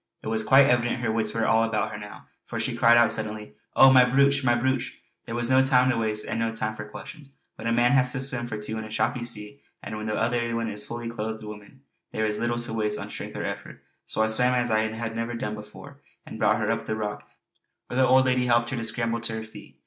It 0.23 0.29
was 0.29 0.43
quite 0.43 0.65
evident 0.65 1.01
her 1.01 1.11
wits 1.11 1.31
were 1.31 1.45
all 1.45 1.63
about 1.63 1.91
her 1.91 1.97
now 1.99 2.25
for 2.47 2.59
she 2.59 2.75
cried 2.75 2.97
out 2.97 3.11
suddenly: 3.11 3.53
"Oh, 3.75 3.91
my 3.93 4.03
brooch! 4.03 4.43
my 4.43 4.55
brooch!" 4.55 4.99
There 5.25 5.35
was 5.35 5.51
no 5.51 5.63
time 5.63 5.91
to 5.91 5.97
waste 5.99 6.25
and 6.25 6.39
no 6.39 6.55
time 6.55 6.75
for 6.75 6.89
questions. 6.89 7.35
When 7.53 7.67
a 7.67 7.71
man 7.71 7.91
has 7.91 8.11
to 8.13 8.19
swim 8.19 8.47
for 8.47 8.59
two 8.59 8.79
in 8.79 8.83
a 8.83 8.89
choppy 8.89 9.23
sea, 9.23 9.61
and 9.83 9.95
when 9.97 10.07
the 10.07 10.15
other 10.15 10.55
one 10.55 10.69
is 10.69 10.83
a 10.83 10.87
fully 10.87 11.07
clothed 11.07 11.43
woman, 11.43 11.81
there 12.09 12.25
is 12.25 12.39
little 12.39 12.57
to 12.57 12.73
waste 12.73 12.99
of 12.99 13.11
strength 13.11 13.35
or 13.37 13.45
effort. 13.45 13.83
So 14.07 14.23
I 14.23 14.27
swam 14.27 14.55
as 14.55 14.71
I 14.71 14.79
had 14.91 15.15
never 15.15 15.35
done, 15.35 15.63
and 16.25 16.39
brought 16.39 16.59
her 16.59 16.71
up 16.71 16.87
to 16.87 16.93
the 16.93 16.97
rock 16.97 17.29
where 17.85 17.97
the 17.99 18.07
old 18.07 18.25
lady 18.25 18.47
helped 18.47 18.71
her 18.71 18.77
to 18.77 18.83
scramble 18.83 19.21
to 19.21 19.33
her 19.35 19.43
feet. 19.43 19.77